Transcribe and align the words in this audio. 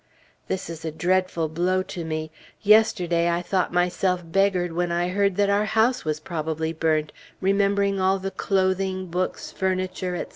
This 0.47 0.67
is 0.67 0.83
a 0.83 0.89
dreadful 0.91 1.47
blow 1.47 1.83
to 1.83 2.03
me. 2.03 2.31
Yesterday, 2.63 3.29
I 3.29 3.43
thought 3.43 3.71
myself 3.71 4.23
beggared 4.25 4.73
when 4.73 4.91
I 4.91 5.09
heard 5.09 5.35
that 5.35 5.47
our 5.51 5.65
house 5.65 6.03
was 6.03 6.19
probably 6.19 6.73
burnt, 6.73 7.11
remembering 7.39 7.99
all 8.01 8.17
the 8.17 8.31
clothing, 8.31 9.05
books, 9.11 9.51
furniture, 9.51 10.15
etc. 10.15 10.29